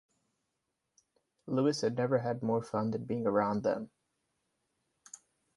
[1.45, 3.91] Louis had never had more fun than being around them.